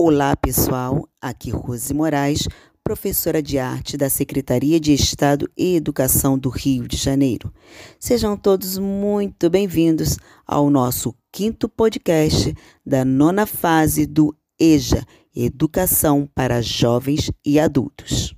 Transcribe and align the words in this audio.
Olá, 0.00 0.36
pessoal. 0.36 1.08
Aqui 1.20 1.50
Rose 1.50 1.92
Moraes, 1.92 2.46
professora 2.84 3.42
de 3.42 3.58
arte 3.58 3.96
da 3.96 4.08
Secretaria 4.08 4.78
de 4.78 4.92
Estado 4.92 5.50
e 5.58 5.74
Educação 5.74 6.38
do 6.38 6.48
Rio 6.50 6.86
de 6.86 6.96
Janeiro. 6.96 7.52
Sejam 7.98 8.36
todos 8.36 8.78
muito 8.78 9.50
bem-vindos 9.50 10.16
ao 10.46 10.70
nosso 10.70 11.12
quinto 11.32 11.68
podcast 11.68 12.54
da 12.86 13.04
nona 13.04 13.44
fase 13.44 14.06
do 14.06 14.32
EJA 14.56 15.04
Educação 15.34 16.28
para 16.32 16.62
Jovens 16.62 17.32
e 17.44 17.58
Adultos. 17.58 18.36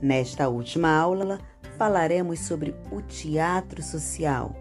Nesta 0.00 0.48
última 0.48 0.96
aula, 0.96 1.38
falaremos 1.76 2.40
sobre 2.40 2.74
o 2.90 3.02
teatro 3.02 3.82
social 3.82 4.56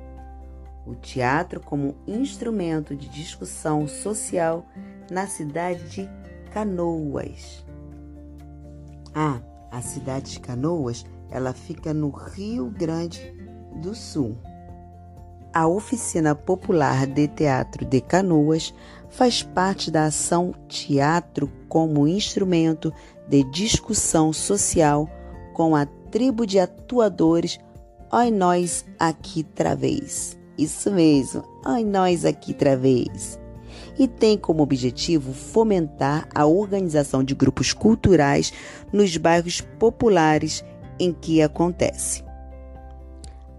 o 0.85 0.95
teatro 0.95 1.59
como 1.59 1.95
instrumento 2.07 2.95
de 2.95 3.09
discussão 3.09 3.87
social 3.87 4.65
na 5.09 5.27
cidade 5.27 5.89
de 5.89 6.09
Canoas. 6.51 7.65
Ah, 9.13 9.41
a 9.71 9.81
cidade 9.81 10.31
de 10.31 10.39
Canoas, 10.39 11.05
ela 11.29 11.53
fica 11.53 11.93
no 11.93 12.09
Rio 12.09 12.69
Grande 12.69 13.33
do 13.81 13.95
Sul. 13.95 14.37
A 15.53 15.67
Oficina 15.67 16.35
Popular 16.35 17.07
de 17.07 17.27
Teatro 17.29 17.85
de 17.85 18.01
Canoas 18.01 18.73
faz 19.09 19.41
parte 19.41 19.89
da 19.89 20.05
ação 20.05 20.53
Teatro 20.67 21.49
como 21.69 22.07
instrumento 22.07 22.93
de 23.27 23.43
discussão 23.51 24.33
social 24.33 25.09
com 25.53 25.75
a 25.75 25.85
tribo 25.85 26.45
de 26.45 26.59
atuadores 26.59 27.57
Oi 28.11 28.31
Nós 28.31 28.85
Aqui 28.99 29.43
Travês. 29.43 30.37
Isso 30.57 30.89
mesmo, 30.91 31.43
ai 31.65 31.83
nós 31.83 32.23
aqui 32.23 32.51
outra 32.51 32.77
vez. 32.77 33.39
E 33.99 34.07
tem 34.07 34.37
como 34.37 34.63
objetivo 34.63 35.33
fomentar 35.33 36.27
a 36.33 36.45
organização 36.45 37.23
de 37.23 37.35
grupos 37.35 37.73
culturais 37.73 38.53
nos 38.91 39.15
bairros 39.17 39.61
populares 39.61 40.63
em 40.99 41.11
que 41.11 41.41
acontece. 41.41 42.23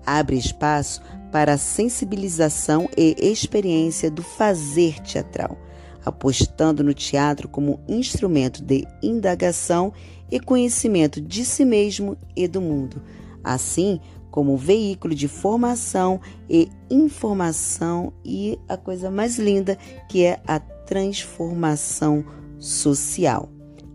Abre 0.05 0.37
espaço 0.37 1.03
para 1.31 1.55
a 1.55 1.59
sensibilização 1.59 2.89
e 2.97 3.15
experiência 3.19 4.11
do 4.11 4.23
fazer 4.23 5.01
teatral, 5.01 5.59
apostando 6.05 6.83
no 6.83 6.95
teatro 6.95 7.49
como 7.49 7.81
instrumento 7.89 8.62
de 8.62 8.87
indagação 9.03 9.93
e 10.31 10.41
conhecimento 10.41 11.21
de 11.21 11.45
si 11.45 11.65
mesmo 11.65 12.17
e 12.34 12.49
do 12.49 12.61
mundo. 12.61 13.03
Assim, 13.43 14.01
como 14.37 14.55
veículo 14.55 15.15
de 15.15 15.29
formação 15.29 16.20
e 16.47 16.69
informação 16.91 18.12
e 18.23 18.59
a 18.69 18.77
coisa 18.77 19.11
mais 19.11 19.39
linda 19.39 19.78
que 20.11 20.27
é 20.27 20.39
a 20.47 20.61
transformação 20.61 22.23
social. 22.59 23.48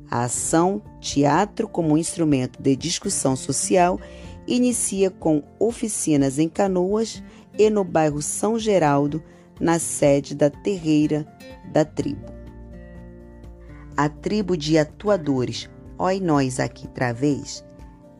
A 0.09 0.23
ação 0.23 0.81
Teatro 0.99 1.67
como 1.67 1.95
instrumento 1.95 2.59
de 2.59 2.75
discussão 2.75 3.35
social 3.35 3.99
inicia 4.47 5.11
com 5.11 5.43
oficinas 5.59 6.39
em 6.39 6.49
Canoas 6.49 7.21
e 7.55 7.69
no 7.69 7.83
bairro 7.83 8.19
São 8.19 8.57
Geraldo, 8.57 9.21
na 9.59 9.77
sede 9.77 10.33
da 10.33 10.49
Terreira 10.49 11.23
da 11.71 11.85
Tribo. 11.85 12.25
A 13.95 14.09
tribo 14.09 14.57
de 14.57 14.75
atuadores 14.79 15.69
Oi 15.99 16.19
Nós 16.19 16.59
Aqui 16.59 16.87
Travês 16.87 17.63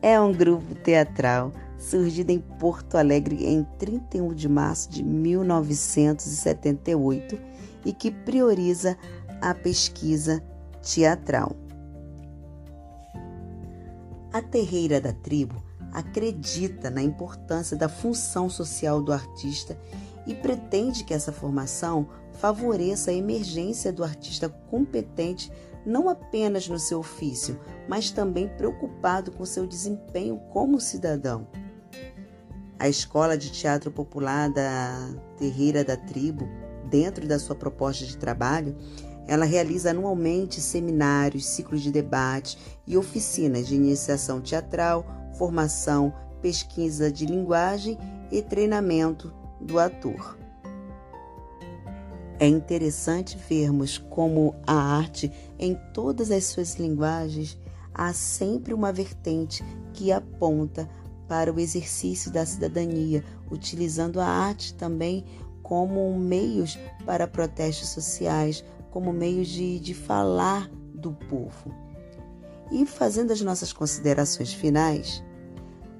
é 0.00 0.20
um 0.20 0.32
grupo 0.32 0.72
teatral 0.76 1.52
surgida 1.82 2.32
em 2.32 2.38
Porto 2.38 2.96
Alegre 2.96 3.44
em 3.44 3.64
31 3.78 4.32
de 4.34 4.48
março 4.48 4.88
de 4.90 5.02
1978 5.02 7.38
e 7.84 7.92
que 7.92 8.10
prioriza 8.10 8.96
a 9.40 9.52
pesquisa 9.52 10.40
teatral. 10.80 11.56
A 14.32 14.40
Terreira 14.40 15.00
da 15.00 15.12
Tribo 15.12 15.60
acredita 15.92 16.88
na 16.88 17.02
importância 17.02 17.76
da 17.76 17.88
função 17.88 18.48
social 18.48 19.02
do 19.02 19.12
artista 19.12 19.76
e 20.26 20.34
pretende 20.34 21.04
que 21.04 21.12
essa 21.12 21.32
formação 21.32 22.08
favoreça 22.32 23.10
a 23.10 23.14
emergência 23.14 23.92
do 23.92 24.02
artista 24.02 24.48
competente 24.48 25.52
não 25.84 26.08
apenas 26.08 26.68
no 26.68 26.78
seu 26.78 27.00
ofício, 27.00 27.60
mas 27.88 28.10
também 28.10 28.48
preocupado 28.48 29.32
com 29.32 29.44
seu 29.44 29.66
desempenho 29.66 30.38
como 30.50 30.80
cidadão. 30.80 31.46
A 32.82 32.88
Escola 32.88 33.38
de 33.38 33.52
Teatro 33.52 33.92
Popular 33.92 34.50
da 34.50 35.08
Terreira 35.38 35.84
da 35.84 35.96
Tribo, 35.96 36.48
dentro 36.90 37.28
da 37.28 37.38
sua 37.38 37.54
proposta 37.54 38.04
de 38.04 38.16
trabalho, 38.16 38.74
ela 39.28 39.44
realiza 39.44 39.90
anualmente 39.90 40.60
seminários, 40.60 41.46
ciclos 41.46 41.80
de 41.80 41.92
debate 41.92 42.58
e 42.84 42.96
oficinas 42.96 43.68
de 43.68 43.76
iniciação 43.76 44.40
teatral, 44.40 45.06
formação, 45.38 46.12
pesquisa 46.40 47.08
de 47.08 47.24
linguagem 47.24 47.96
e 48.32 48.42
treinamento 48.42 49.32
do 49.60 49.78
ator. 49.78 50.36
É 52.40 52.48
interessante 52.48 53.38
vermos 53.48 53.96
como 53.96 54.56
a 54.66 54.74
arte, 54.74 55.30
em 55.56 55.78
todas 55.94 56.32
as 56.32 56.46
suas 56.46 56.74
linguagens, 56.74 57.56
há 57.94 58.12
sempre 58.12 58.74
uma 58.74 58.92
vertente 58.92 59.64
que 59.92 60.10
aponta 60.10 60.88
para 61.32 61.50
o 61.50 61.58
exercício 61.58 62.30
da 62.30 62.44
cidadania, 62.44 63.24
utilizando 63.50 64.20
a 64.20 64.26
arte 64.26 64.74
também 64.74 65.24
como 65.62 66.14
meios 66.18 66.78
para 67.06 67.26
protestos 67.26 67.88
sociais, 67.88 68.62
como 68.90 69.14
meios 69.14 69.48
de, 69.48 69.80
de 69.80 69.94
falar 69.94 70.68
do 70.92 71.12
povo. 71.30 71.74
E 72.70 72.84
fazendo 72.84 73.32
as 73.32 73.40
nossas 73.40 73.72
considerações 73.72 74.52
finais, 74.52 75.24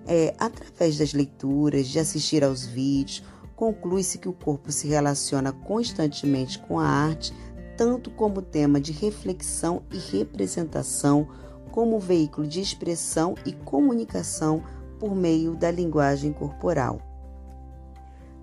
é, 0.07 0.35
através 0.39 0.99
das 0.99 1.15
leituras, 1.15 1.89
de 1.89 1.99
assistir 1.99 2.45
aos 2.45 2.67
vídeos, 2.67 3.25
conclui-se 3.57 4.19
que 4.19 4.29
o 4.29 4.35
corpo 4.35 4.71
se 4.71 4.87
relaciona 4.87 5.51
constantemente 5.51 6.59
com 6.59 6.79
a 6.79 6.87
arte, 6.87 7.33
tanto 7.79 8.11
como 8.11 8.43
tema 8.43 8.79
de 8.79 8.93
reflexão 8.93 9.83
e 9.91 9.97
representação, 9.97 11.27
como 11.71 11.99
veículo 11.99 12.47
de 12.47 12.61
expressão 12.61 13.35
e 13.47 13.55
comunicação 13.55 14.63
por 15.03 15.17
meio 15.17 15.57
da 15.57 15.69
linguagem 15.69 16.33
corporal. 16.33 17.03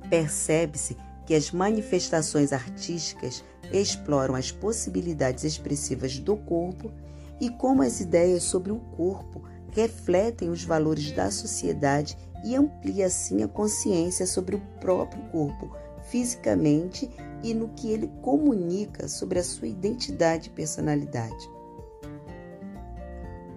Percebe-se 0.09 0.97
que 1.25 1.33
as 1.33 1.51
manifestações 1.51 2.51
artísticas 2.51 3.45
exploram 3.71 4.35
as 4.35 4.51
possibilidades 4.51 5.45
expressivas 5.45 6.19
do 6.19 6.35
corpo 6.35 6.91
e 7.39 7.49
como 7.49 7.81
as 7.81 8.01
ideias 8.01 8.43
sobre 8.43 8.73
o 8.73 8.79
corpo 8.97 9.41
refletem 9.71 10.49
os 10.49 10.65
valores 10.65 11.13
da 11.13 11.31
sociedade 11.31 12.17
e 12.43 12.57
amplia 12.57 13.05
assim 13.05 13.41
a 13.41 13.47
consciência 13.47 14.27
sobre 14.27 14.57
o 14.57 14.61
próprio 14.81 15.23
corpo, 15.29 15.73
fisicamente 16.09 17.09
e 17.41 17.53
no 17.53 17.69
que 17.69 17.89
ele 17.89 18.11
comunica 18.21 19.07
sobre 19.07 19.39
a 19.39 19.43
sua 19.45 19.69
identidade 19.69 20.49
e 20.49 20.51
personalidade 20.51 21.58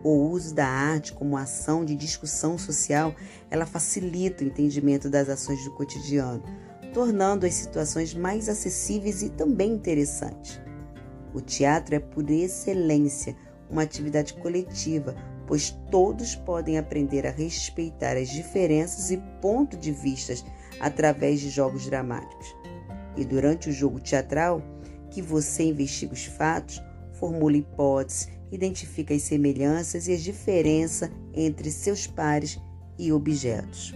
o 0.03 0.11
uso 0.31 0.55
da 0.55 0.67
arte 0.67 1.13
como 1.13 1.37
ação 1.37 1.85
de 1.85 1.95
discussão 1.95 2.59
social, 2.59 3.15
ela 3.51 3.67
facilita 3.67 4.45
o 4.45 4.47
entendimento 4.47 5.09
das 5.09 5.29
ações 5.29 5.63
do 5.65 5.71
cotidiano, 5.73 6.43
tornando 6.93 7.47
as 7.47 7.55
situações 7.55 8.15
mais 8.15 8.49
acessíveis 8.49 9.23
e 9.23 9.31
também 9.31 9.73
interessantes. 9.73 10.61
O 11.35 11.41
teatro 11.41 11.95
é 11.95 11.99
por 11.99 12.29
excelência 12.31 13.37
uma 13.71 13.83
atividade 13.83 14.35
coletiva, 14.35 15.15
pois 15.47 15.71
todos 15.91 16.35
podem 16.35 16.79
aprender 16.79 17.27
a 17.27 17.31
respeitar 17.31 18.17
as 18.17 18.29
diferenças 18.29 19.11
e 19.11 19.17
pontos 19.41 19.79
de 19.79 19.91
vistas 19.91 20.45
através 20.81 21.41
de 21.41 21.49
jogos 21.49 21.87
dramáticos. 21.87 22.55
E 23.17 23.25
durante 23.25 23.69
o 23.69 23.73
jogo 23.73 24.01
teatral, 24.01 24.63
que 25.11 25.23
você 25.23 25.65
investiga 25.65 26.13
os 26.13 26.25
fatos, 26.25 26.83
formula 27.13 27.57
hipóteses, 27.57 28.29
identifica 28.53 29.15
as 29.15 29.23
semelhanças 29.23 30.07
e 30.07 30.13
as 30.13 30.21
diferenças 30.21 31.11
entre 31.33 31.71
seus 31.71 32.07
pares 32.07 32.61
e 32.99 33.11
objetos. 33.11 33.95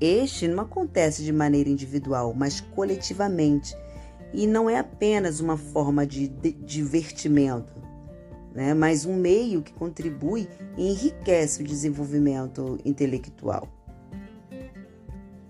Este 0.00 0.48
não 0.48 0.64
acontece 0.64 1.22
de 1.22 1.32
maneira 1.32 1.70
individual, 1.70 2.34
mas 2.34 2.60
coletivamente, 2.60 3.76
e 4.34 4.48
não 4.48 4.68
é 4.68 4.78
apenas 4.78 5.38
uma 5.38 5.56
forma 5.56 6.04
de 6.04 6.26
divertimento, 6.26 7.72
né, 8.52 8.74
mas 8.74 9.06
um 9.06 9.14
meio 9.14 9.62
que 9.62 9.72
contribui 9.72 10.48
e 10.76 10.90
enriquece 10.90 11.62
o 11.62 11.64
desenvolvimento 11.64 12.78
intelectual. 12.84 13.68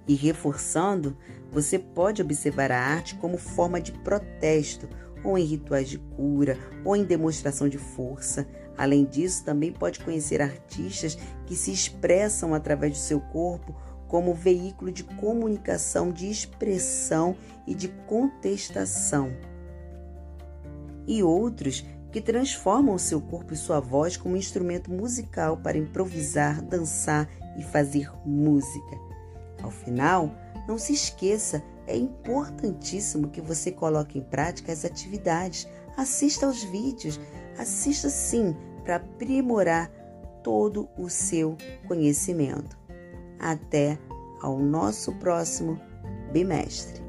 E 0.07 0.15
reforçando, 0.15 1.17
você 1.51 1.79
pode 1.79 2.21
observar 2.21 2.71
a 2.71 2.79
arte 2.79 3.15
como 3.15 3.39
forma 3.39 3.81
de 3.81 3.93
protesto, 3.93 4.87
ou 5.25 5.39
em 5.39 5.45
rituais 5.45 5.89
de 5.89 5.99
cura, 5.99 6.59
ou 6.85 6.97
em 6.97 7.05
demonstração 7.05 7.69
de 7.69 7.79
força. 7.79 8.47
Além 8.77 9.05
disso, 9.05 9.45
também 9.45 9.73
pode 9.73 10.01
conhecer 10.01 10.41
artistas 10.41 11.17
que 11.47 11.55
se 11.55 11.73
expressam 11.73 12.55
através 12.55 12.93
do 12.93 12.99
seu 12.99 13.21
corpo 13.21 13.75
como 14.09 14.35
veículo 14.35 14.93
de 14.93 15.05
comunicação, 15.05 16.13
de 16.13 16.31
expressão 16.31 17.35
e 17.67 17.75
de 17.75 17.89
contestação. 18.07 19.31
e 21.07 21.21
outros 21.23 21.85
que 22.13 22.21
transformam 22.21 22.97
seu 22.99 23.21
corpo 23.21 23.55
e 23.55 23.57
sua 23.57 23.81
voz 23.81 24.17
como 24.17 24.37
instrumento 24.37 24.91
musical 24.91 25.57
para 25.57 25.79
improvisar, 25.79 26.63
dançar 26.63 27.29
e 27.59 27.63
fazer 27.63 28.11
música. 28.25 28.97
Ao 29.63 29.71
final, 29.71 30.31
não 30.69 30.77
se 30.79 30.93
esqueça, 30.93 31.63
é 31.87 31.97
importantíssimo 31.97 33.29
que 33.29 33.41
você 33.41 33.73
coloque 33.73 34.19
em 34.19 34.23
prática 34.23 34.73
as 34.73 34.85
atividades, 34.85 35.69
assista 35.97 36.47
aos 36.47 36.63
vídeos, 36.65 37.21
assista 37.59 38.09
sim 38.09 38.57
para 38.85 38.97
aprimorar 38.97 39.91
todo 40.43 40.89
o 40.97 41.09
seu 41.09 41.57
conhecimento. 41.87 42.79
Até 43.39 43.99
ao 44.41 44.59
nosso 44.59 45.13
próximo 45.15 45.81
bimestre. 46.33 47.02